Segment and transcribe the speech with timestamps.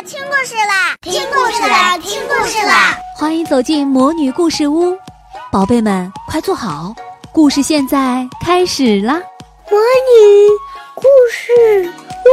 [0.00, 2.96] 啦，听故事啦，听故事啦，听故事啦！
[3.18, 4.96] 欢迎走进魔女故事屋，
[5.52, 6.94] 宝贝们快坐好，
[7.34, 9.20] 故事现在开始啦！
[9.70, 10.48] 魔女
[10.94, 11.92] 故事
[12.24, 12.30] 屋，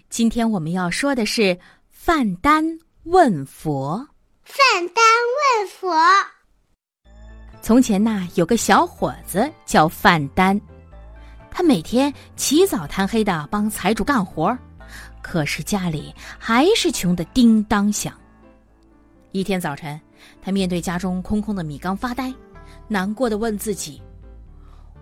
[0.08, 1.58] 今天我们要说的是
[1.90, 2.64] 范丹
[3.04, 4.08] 问佛。
[4.44, 5.04] 范丹
[5.36, 5.94] 问佛。
[7.60, 10.58] 从前呐，有个小伙子叫范丹，
[11.50, 14.56] 他每天起早贪黑的帮财主干活，
[15.22, 18.12] 可是家里还是穷得叮当响。
[19.32, 20.00] 一天早晨，
[20.40, 22.32] 他面对家中空空的米缸发呆，
[22.86, 24.00] 难过的问自己：“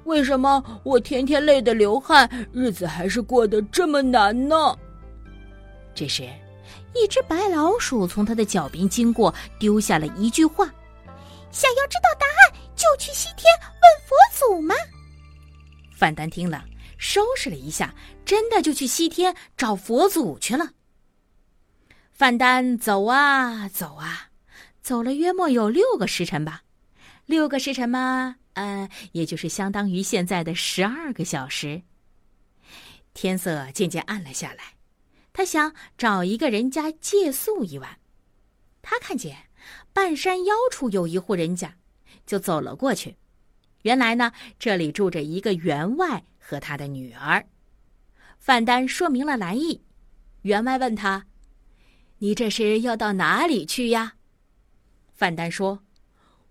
[0.05, 4.77] 为什么我天天累得流汗，日子还是过得这么难呢？”
[5.95, 6.29] 这时，
[6.95, 10.67] 一只白老鼠从他的脚边经过，丢下了一句话。
[11.53, 14.75] 想要知道答案，就去西天问佛祖吗？
[15.97, 16.67] 范丹听了，
[16.99, 20.73] 收拾了一下，真的就去西天找佛祖去了。
[22.13, 24.31] 范丹走啊走啊，
[24.83, 26.63] 走了约莫有六个时辰吧，
[27.25, 31.81] 六个时辰嘛，呃，也就是相当于现在的十二个小时。
[33.15, 34.75] 天色渐渐暗了下来，
[35.33, 37.99] 他想找一个人家借宿一晚。
[38.83, 39.45] 他看见。
[39.93, 41.75] 半山腰处有一户人家，
[42.27, 43.17] 就走了过去。
[43.87, 47.47] 原来呢，这里住着一个员外和他的女儿。
[48.41, 49.81] 范丹说明了来意，
[50.43, 51.25] 员外问他
[52.19, 54.15] ：“你这是要到哪里去呀？”
[55.15, 55.79] 范丹说：“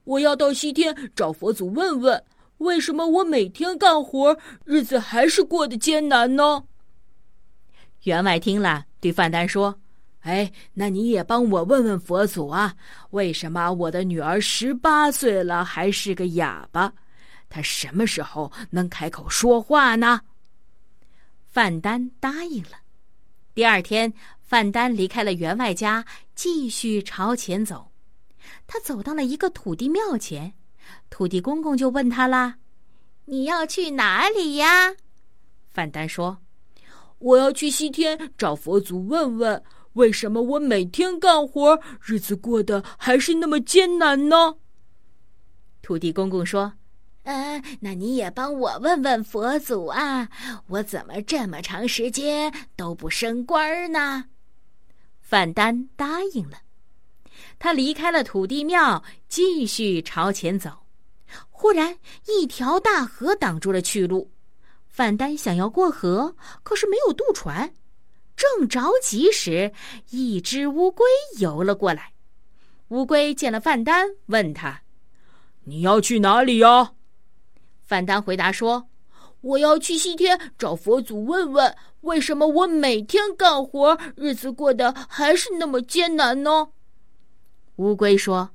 [0.05, 2.23] 我要到西天找佛祖问问，
[2.59, 6.63] 为什么我每天干活，日子还是过得艰难呢？”
[8.03, 9.77] 员外听了，对范丹说。
[10.21, 12.73] 哎，那你也帮我问问佛祖啊，
[13.09, 16.93] 为什么我的女儿十八岁了还是个哑巴？
[17.55, 20.19] 他什么时候能开口说话呢？
[21.47, 22.71] 范丹答应了。
[23.53, 27.93] 第二天，范丹离开了员外家，继续朝前走。
[28.67, 30.53] 他走到了一个土地庙前，
[31.09, 32.57] 土地公公就问他啦
[33.23, 34.93] ：“你要去哪里呀？”
[35.71, 36.39] 范丹说
[37.19, 39.63] ：“我要去西天找佛祖问问。”
[39.95, 44.55] 为什么我每天干活，日子过得还是那么艰难呢？
[45.81, 46.73] 土地公公说
[47.25, 50.29] ：“嗯，那你也帮我问问佛祖啊，
[50.67, 54.25] 我怎么这么长时间都不升官呢？”
[55.21, 56.59] 范丹答应了。
[57.57, 60.85] 他离开了土地庙，继续朝前走。
[61.49, 61.97] 忽然，
[62.27, 64.31] 一条大河挡住了去路。
[64.87, 67.73] 范丹想要过河，可是没有渡船。
[68.35, 69.73] 正着急时，
[70.11, 71.05] 一只乌龟
[71.39, 72.13] 游了过来。
[72.89, 74.81] 乌龟见了范丹，问他
[75.65, 76.93] ：“你要去哪里呀？”
[77.85, 78.87] 范丹回答说
[79.41, 86.69] ：“我要去西天找佛祖问问，为什么我每天干活，日子过得还是那么艰难呢？”
[87.77, 88.49] 乌龟说：“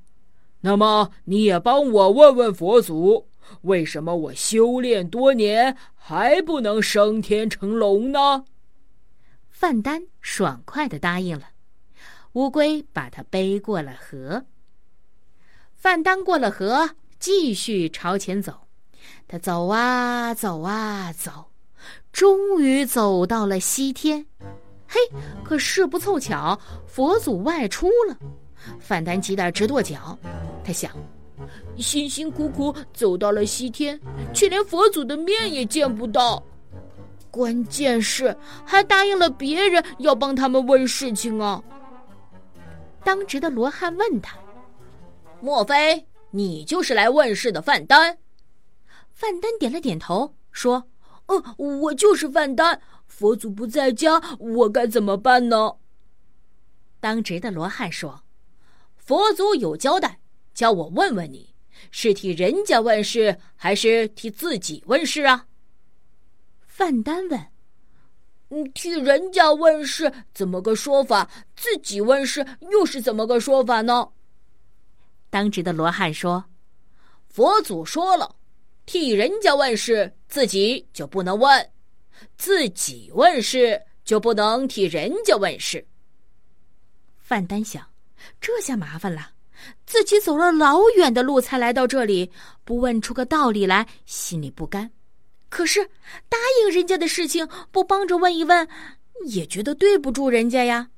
[0.63, 3.29] 那么你也帮我问问佛祖，
[3.63, 8.45] 为什么我修炼多年还不能升天成龙呢？”
[9.49, 11.51] 范丹爽快的答应了，
[12.33, 14.45] 乌龟把它背过了河。
[15.77, 18.67] 范丹过了河，继续朝前走。
[19.29, 21.47] 他走啊走啊走，
[22.13, 24.27] 终于走到了西天。
[24.87, 24.99] 嘿，
[25.45, 28.17] 可是不凑巧，佛祖外出了。
[28.79, 30.19] 范丹急得直跺脚。
[30.65, 30.91] 他想，
[31.77, 33.99] 辛辛苦苦走到了西天，
[34.35, 36.43] 却连佛祖的面也见不到。
[37.31, 41.63] 关键是还答应了别人要帮他们问事情啊！
[43.05, 44.37] 当值的罗汉问他
[45.41, 48.19] ：“莫非你就是来问事的范丹？”
[49.21, 50.89] 范丹点了点头，说
[51.29, 52.81] ：“嗯，我就是范丹。
[53.07, 55.75] 佛祖不在家，我该怎么办呢？”
[57.01, 58.23] 当值的罗汉说
[58.97, 60.21] ：“佛祖有交代，
[60.55, 61.55] 叫我问问你，
[61.91, 65.47] 是替人家问事，还是替自己问事啊？”
[66.67, 67.39] 范丹问
[68.49, 71.31] ：“嗯，替人家问事怎么个说法？
[71.55, 74.09] 自己问事又是怎么个说法呢？”
[75.29, 76.47] 当值的罗汉说
[77.29, 78.37] ：“佛祖说了，
[78.91, 81.65] 替人家问事，自己就不能问；
[82.37, 85.87] 自己问事，就不能替人家问事。”
[87.17, 87.87] 范丹想：
[88.41, 89.31] 这下麻烦了，
[89.87, 92.33] 自己走了老远的路才来到这里，
[92.65, 94.91] 不问出个道理来，心里不甘。
[95.49, 95.89] 可是
[96.29, 98.69] 答应人家的事情不帮着问一问，
[99.27, 100.91] 也觉得对不住人家呀。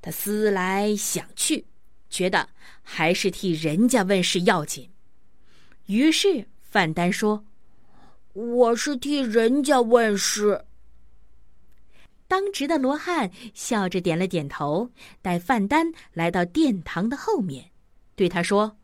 [0.00, 1.66] 他思来想去，
[2.08, 2.48] 觉得
[2.80, 4.88] 还是替人家问事要紧。
[5.84, 7.44] 于是范丹说
[8.32, 10.64] ：“我是替人家问事。
[12.28, 14.88] 当值的罗汉笑着点了点头，
[15.20, 17.68] 带范丹来到殿堂的后面，
[18.14, 18.76] 对他说：“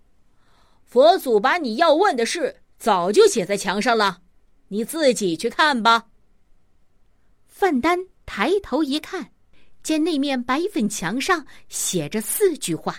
[0.85, 4.21] 佛祖把你要问的事早就写在墙上了，
[4.67, 6.06] 你自己去看吧。”
[7.47, 7.97] 范丹
[8.27, 9.31] 抬头一看，
[9.85, 12.97] 见那面白粉墙上写着四句话：“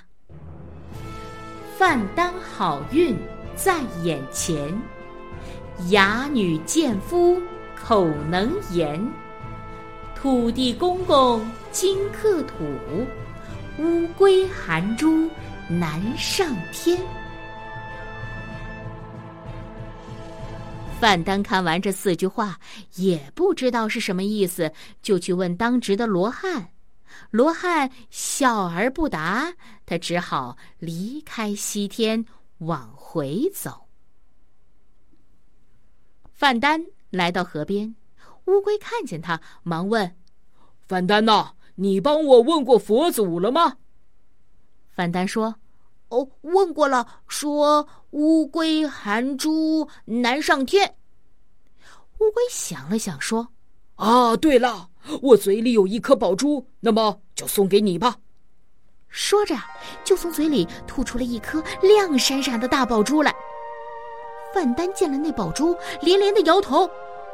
[1.77, 3.13] 范丹好运
[3.57, 4.73] 在眼前，
[5.89, 7.41] 哑女见夫
[7.75, 9.03] 口能言。”
[10.15, 12.55] 土地公公金克土，
[13.79, 15.29] 乌龟含珠
[15.67, 16.97] 难上天。
[20.99, 22.59] 范丹看完这四句话，
[22.95, 24.71] 也不知道是什么意思，
[25.03, 26.69] 就去问当值的罗汉。
[27.29, 29.53] 罗汉笑而不答，
[29.85, 32.25] 他只好离开西天
[32.59, 33.87] 往回走。
[36.31, 37.95] 范丹来到河边。
[38.45, 40.15] 乌龟看见他，忙问
[40.87, 43.77] ：“范丹呐，你帮我问过佛祖了吗？”
[44.89, 45.55] 范丹说
[46.09, 50.95] ：“哦，问过了，说乌龟含珠难上天。”
[52.19, 53.49] 乌龟想了想，说
[53.95, 54.89] ：“啊，对了，
[55.21, 58.19] 我嘴里有一颗宝珠，那么就送给你吧。”
[59.09, 59.55] 说着，
[60.03, 63.33] 就从嘴里吐出了一颗亮闪闪的大宝珠来。
[64.53, 66.89] 范丹见了那宝珠，连连的摇头。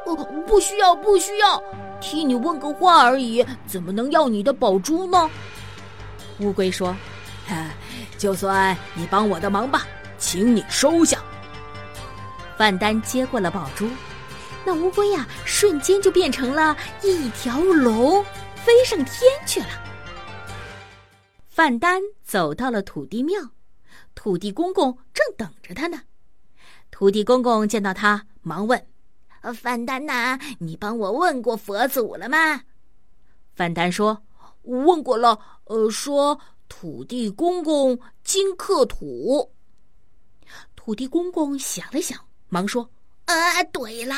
[0.06, 0.16] 哦，
[0.46, 1.64] 不需要，不需要，
[2.02, 5.30] 替你问个话而已，怎么能要你的宝珠呢？
[6.40, 6.94] 乌龟说
[8.18, 9.88] ：“就算你帮我的忙吧，
[10.18, 11.20] 请你收下。”
[12.58, 13.88] 范丹接过了宝珠，
[14.66, 18.22] 那乌龟呀，瞬间就变成了一条龙，
[18.56, 19.68] 飞上天去了。
[21.54, 23.40] 范丹走到了土地庙，
[24.16, 26.02] 土地公公正等着他呢。
[26.90, 28.88] 土地公公见到他，忙问。
[29.54, 32.60] 范丹呐，你帮我问过佛祖了吗？
[33.54, 34.20] 范丹说
[34.64, 35.40] ：“问过了。
[35.66, 39.48] 呃，说土地公公金克土。”
[40.76, 42.20] 土地公公想了想，
[42.50, 42.90] 忙说
[43.26, 44.16] ：“呃，对了，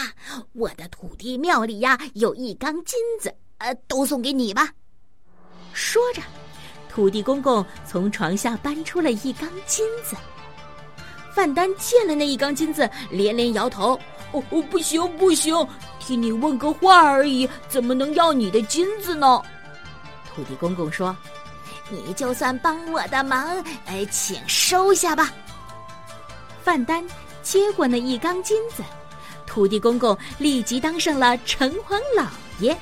[0.54, 4.74] 我的土地庙里呀有一缸金子，呃，都送给你吧。”
[5.76, 6.22] 说着，
[6.95, 10.15] 土地公公从床下搬出了一缸金子。
[11.33, 14.00] 范丹见了那一缸金子，连连摇头。
[14.31, 15.53] 哦哦，不行不行，
[16.00, 19.42] 替你问个话而已，怎么能要你的金子呢？
[20.33, 21.13] 土地公公说
[21.92, 25.33] ：“你就算帮我的忙，哎，请收下吧。”
[26.63, 27.06] 范丹
[27.44, 28.81] 接过那一缸金子，
[29.45, 32.25] 土地公公立即当上了城隍老
[32.59, 32.75] 爷。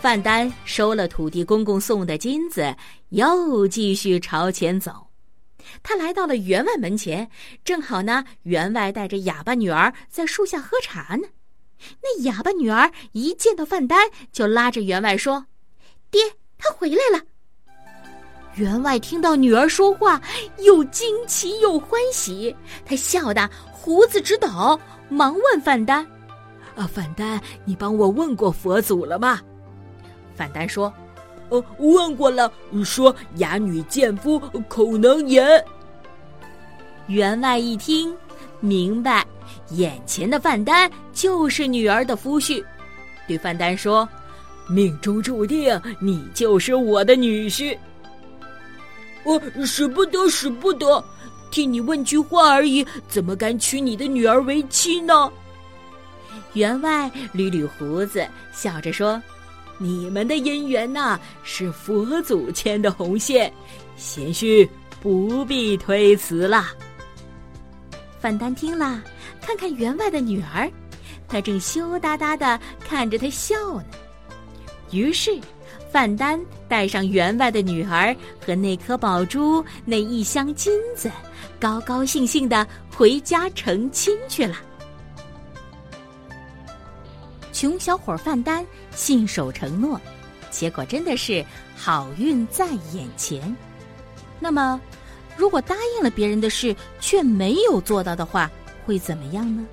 [0.00, 2.74] 范丹收了土地公公送的金子，
[3.10, 5.08] 又继续朝前走。
[5.82, 7.30] 他来到了员外门前，
[7.64, 11.28] 正好呢，员外带着哑巴女儿在树下喝茶呢。
[12.02, 15.44] 那哑巴女儿一见到范丹，就拉着员外说
[16.10, 16.22] ：“爹，
[16.56, 17.22] 他回来了。”
[18.56, 20.18] 员外听到女儿说话，
[20.60, 22.56] 又惊奇又欢喜，
[22.86, 24.80] 他笑得胡子直抖，
[25.10, 26.04] 忙问范丹
[26.74, 29.38] ：“啊，范丹，你帮我问过佛祖了吗？”
[30.40, 30.90] 范丹说。
[31.50, 32.50] 呃，问过了，
[32.82, 34.38] 说哑女见夫
[34.68, 35.62] 口能言。
[37.08, 38.16] 员外一听，
[38.60, 39.26] 明白，
[39.70, 42.64] 眼前的范丹就是女儿的夫婿，
[43.26, 44.08] 对范丹说
[44.70, 47.76] ：“命中注定，你就是我的女婿。
[49.24, 51.04] 我使不得，使不得，
[51.50, 55.30] 替你问句话而已，怎么敢娶你的女儿为妻呢？”
[56.54, 59.20] 员外捋捋胡子，笑着说。
[59.82, 63.50] 你们的姻缘呐，是佛祖牵的红线，
[63.96, 64.68] 贤婿
[65.00, 66.66] 不必推辞了。
[68.20, 69.02] 范丹听了，
[69.40, 70.70] 看看员外的女儿，
[71.26, 73.86] 他正羞答答的看着他笑呢。
[74.90, 75.40] 于是，
[75.90, 81.10] 范丹带上员外的女儿和那颗宝珠、那一箱金子，
[81.58, 84.56] 高高兴兴的回家成亲去了。
[87.60, 90.00] 穷小伙范丹信守承诺，
[90.50, 91.44] 结果真的是
[91.76, 93.54] 好运在眼前。
[94.38, 94.80] 那么，
[95.36, 98.50] 如果答应了别人的事却没有做到的话，
[98.86, 99.66] 会怎么样呢？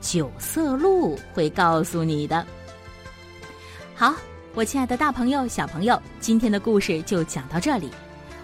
[0.00, 2.46] 九色鹿会告诉你的。
[3.96, 4.14] 好，
[4.54, 7.90] 我亲爱的大朋友、小朋友，今天的故事就讲到这里。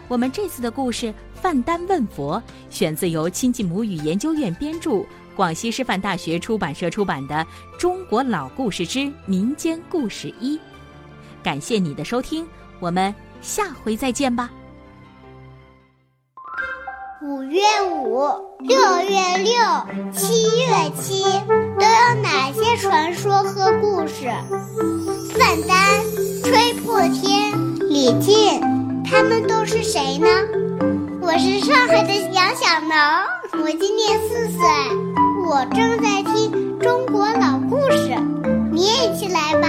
[0.08, 1.06] 我们这次的故事
[1.36, 2.42] 《范丹问佛》
[2.74, 5.04] 选自由亲近母语研究院编著。
[5.36, 7.34] 广西师范大学出版社出版的
[7.78, 10.56] 《中国老故事之民间故事一》，
[11.42, 12.48] 感谢你的收听，
[12.80, 14.50] 我们下回再见吧。
[17.22, 18.22] 五月五、
[18.60, 19.52] 六月六、
[20.10, 21.22] 七月七
[21.78, 24.30] 都有哪些传说和故事？
[25.38, 26.02] 范丹、
[26.44, 27.52] 吹破天、
[27.90, 28.58] 李靖，
[29.04, 30.28] 他们都是谁呢？
[31.36, 34.58] 我是上海的杨小农，我今年四岁，
[35.46, 38.16] 我正在听中国老故事，
[38.72, 39.68] 你也一起来吧。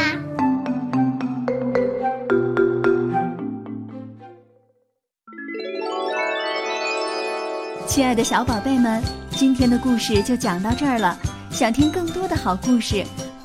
[7.85, 11.17] 亲爱的小宝贝们，今天的故事就讲到这儿了。
[11.51, 13.05] 想听更多的好故事，